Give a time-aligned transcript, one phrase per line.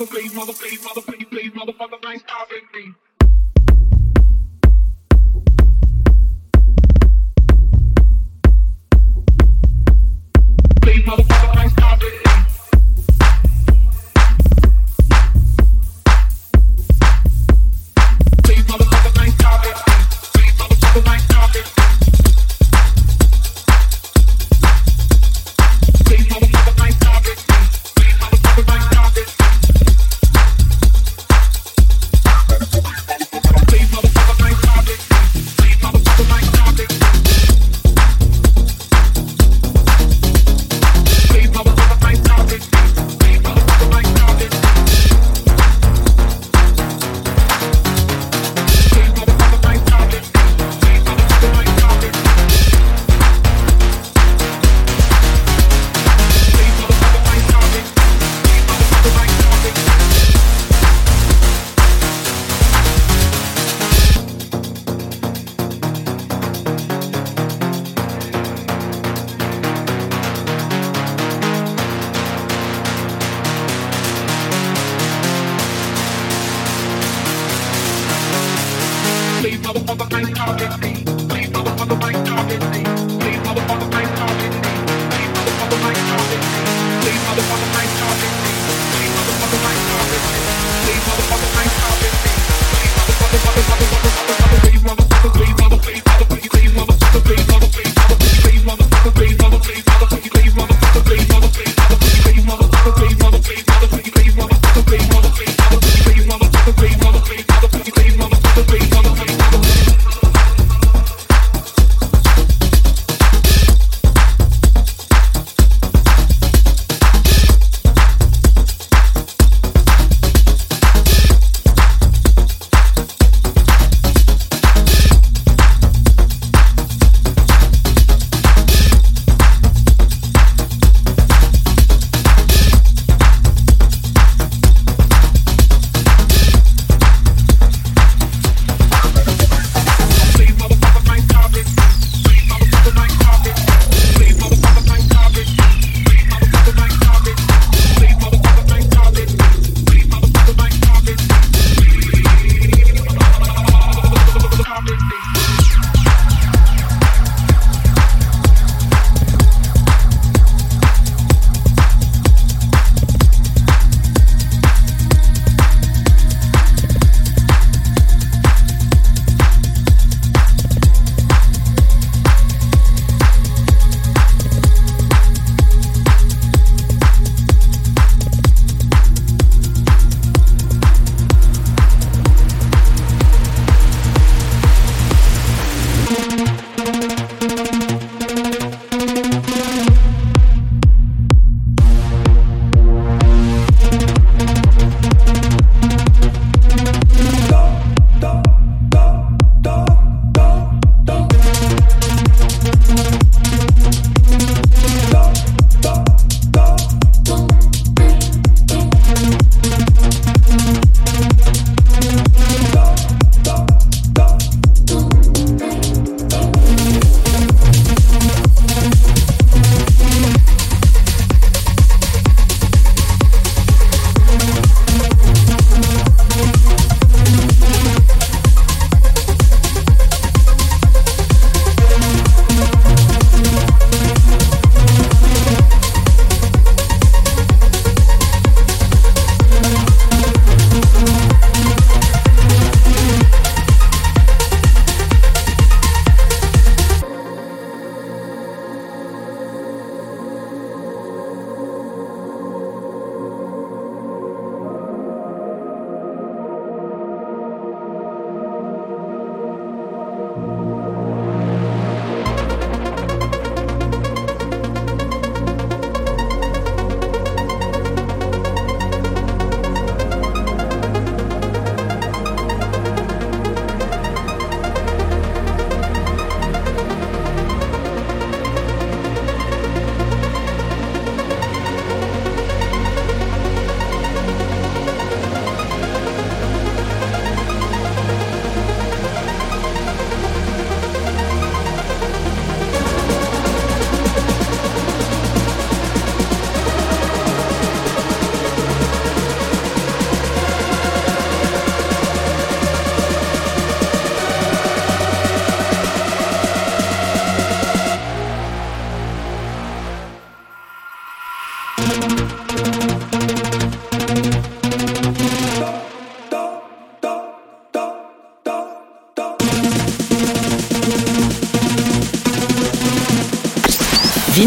[0.00, 1.13] mother please, mother please, mother.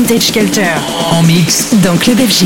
[0.07, 0.63] Vintage Culture.
[1.11, 1.75] En mix.
[1.83, 2.45] Dans Club FG.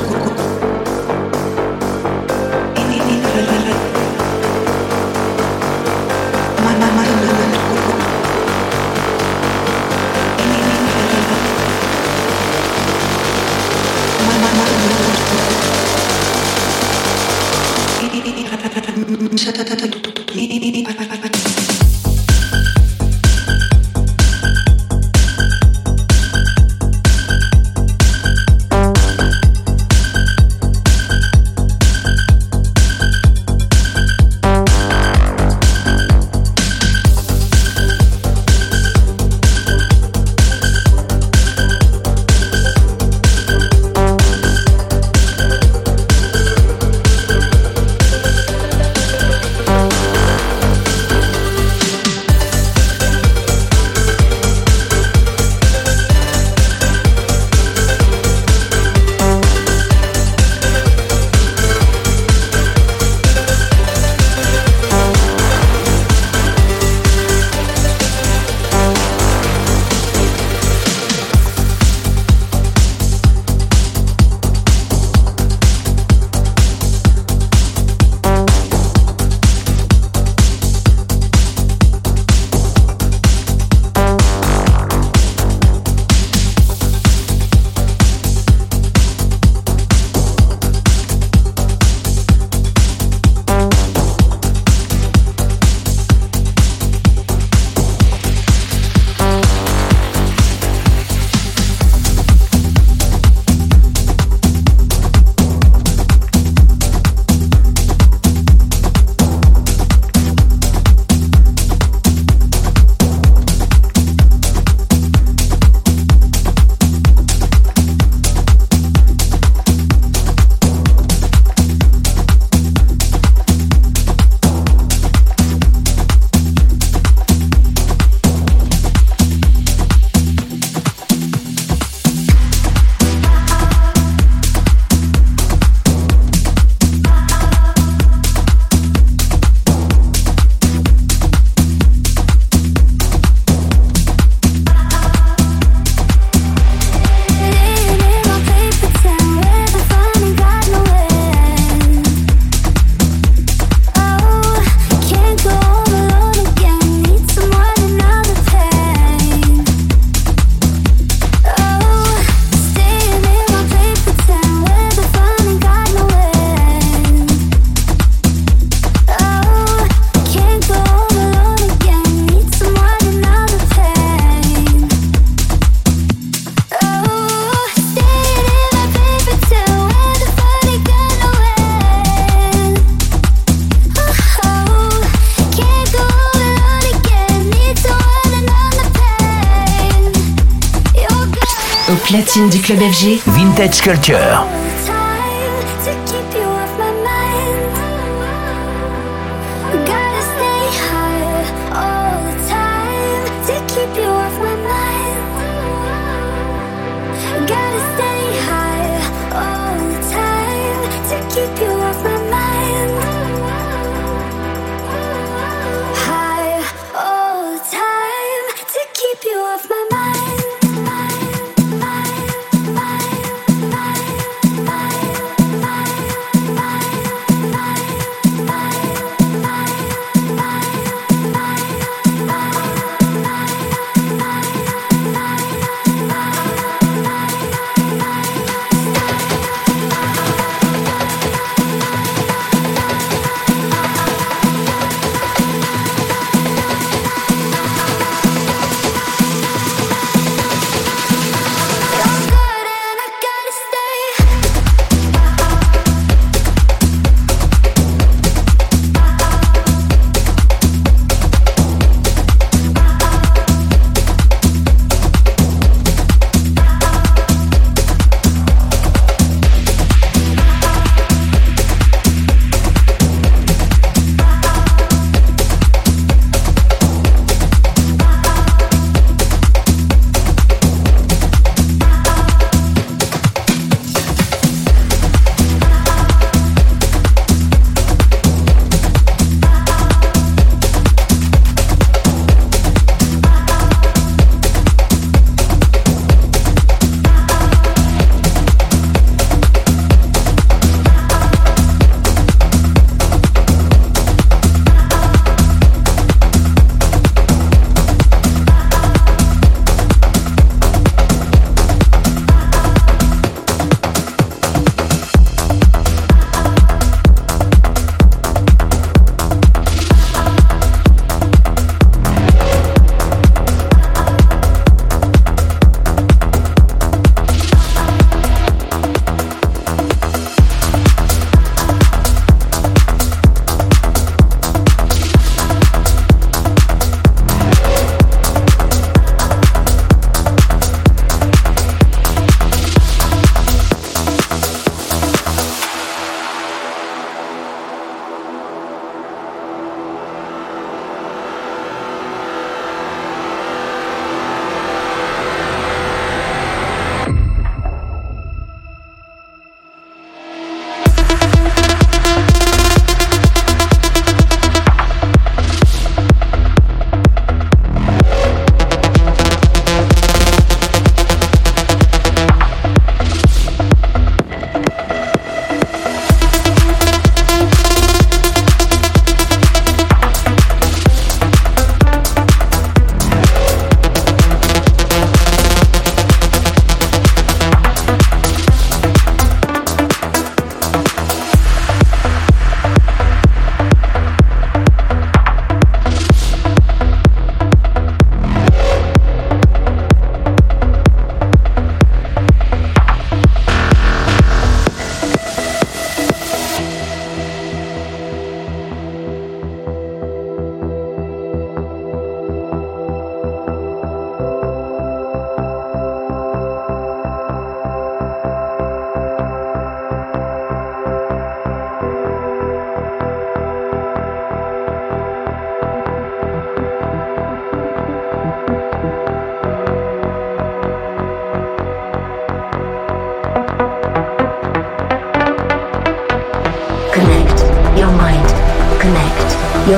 [192.49, 193.21] du club FG.
[193.25, 194.45] Vintage Culture.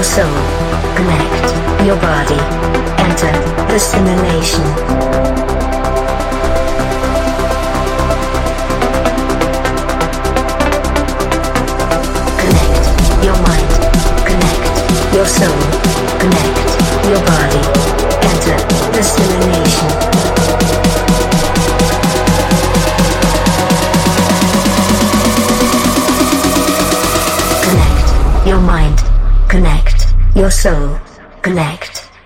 [0.04, 0.26] Soul.
[0.95, 2.39] Connect your body.
[2.99, 3.32] Enter
[3.72, 5.03] the simulation.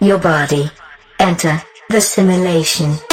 [0.07, 0.71] Your body.
[1.19, 3.06] Enter the simulation.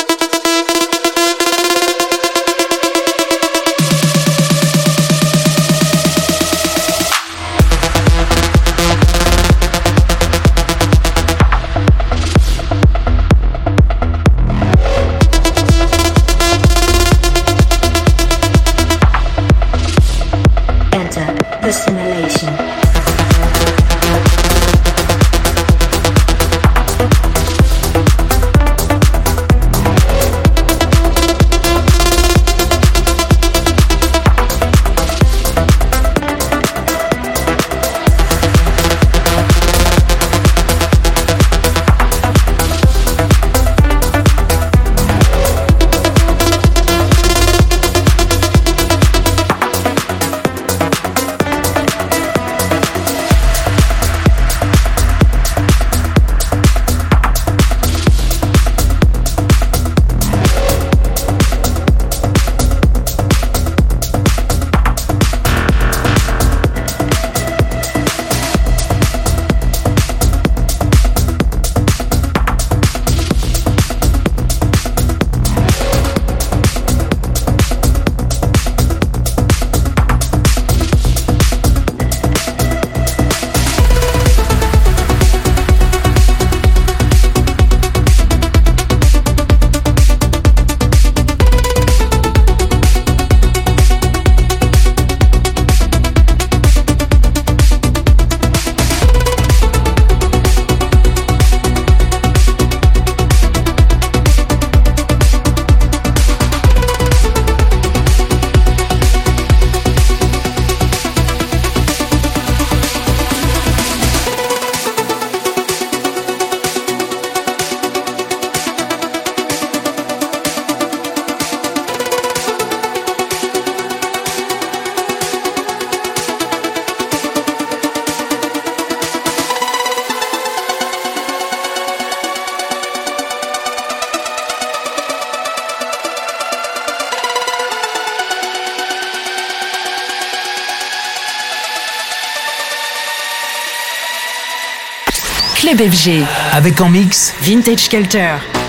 [145.90, 146.24] FG.
[146.52, 148.63] Avec en mix Vintage Culture.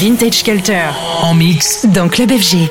[0.00, 0.94] Vintage Culture.
[1.22, 1.84] En mix.
[1.86, 2.70] Dans Club FG.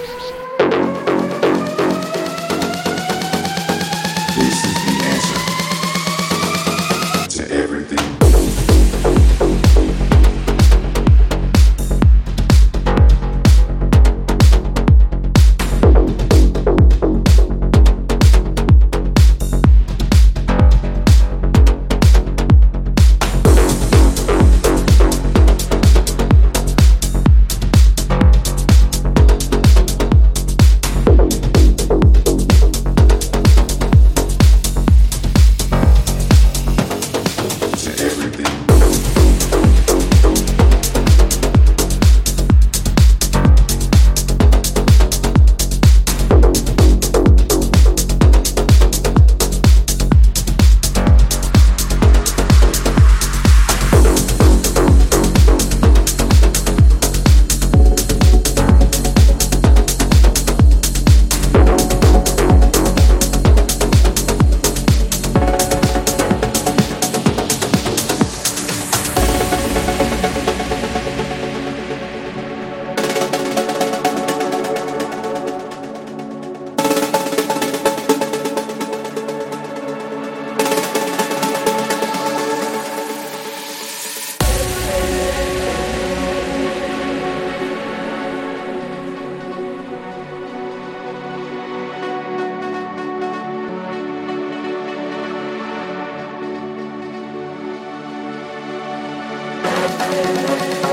[100.09, 100.86] Música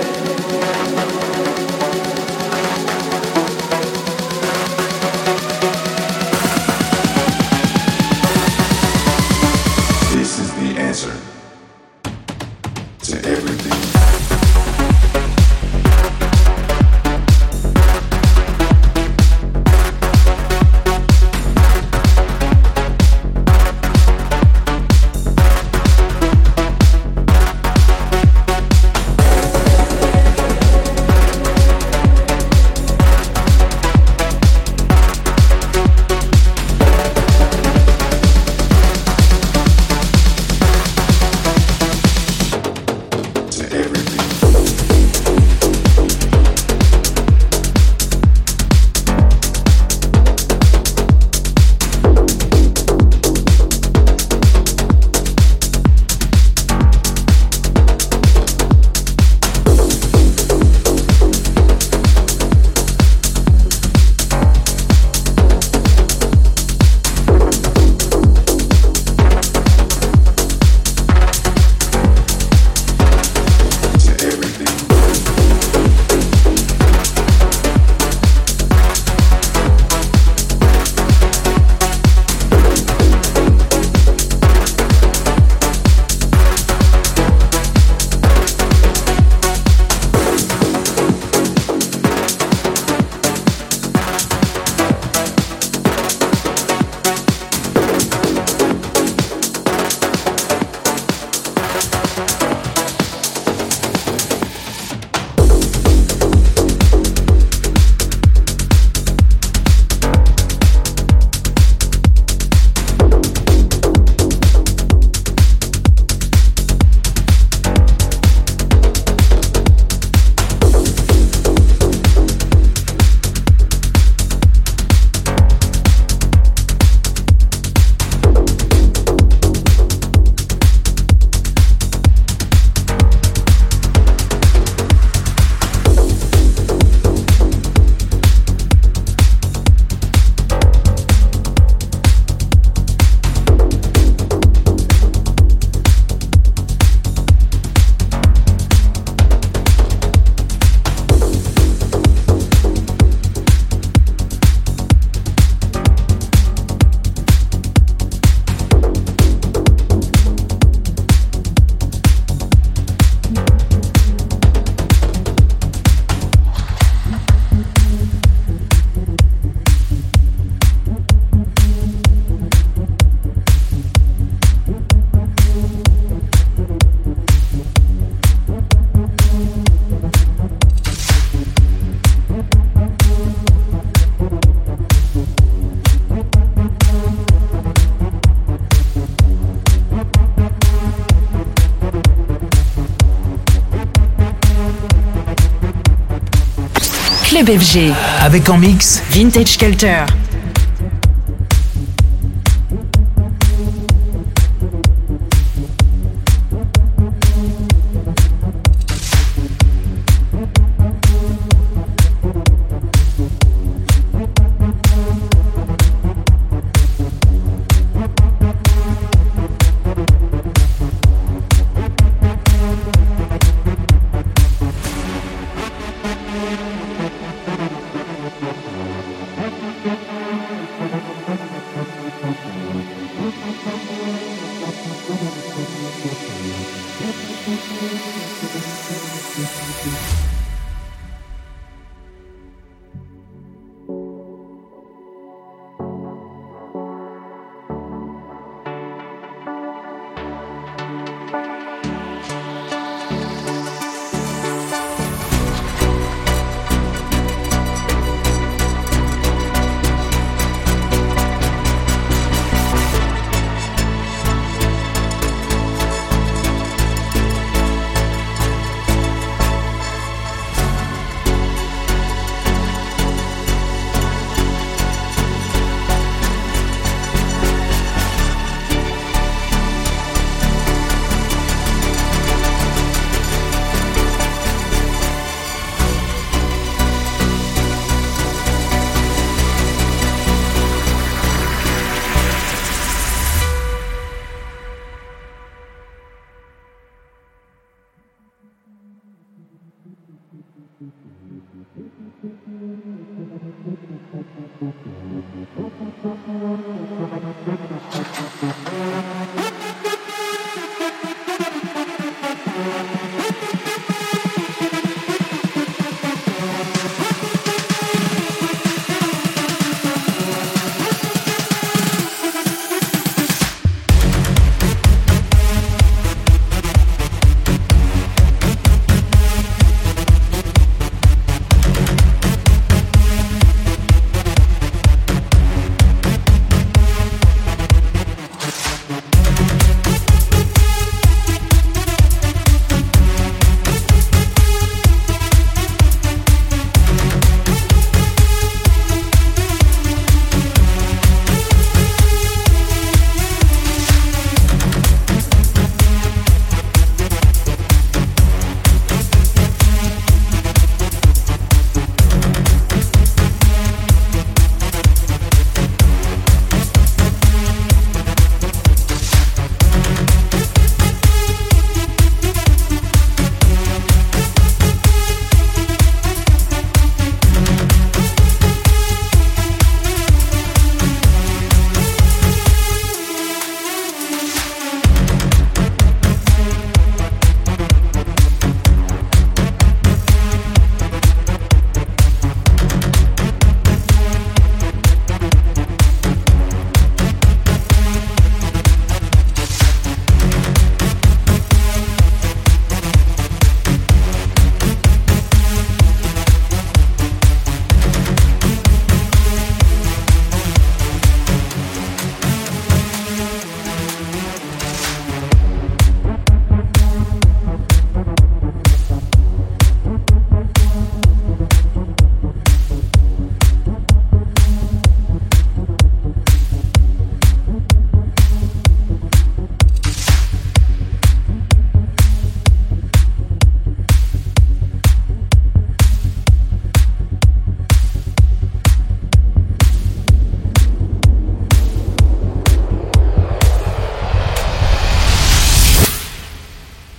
[198.22, 200.23] Avec en mix Vintage Culture.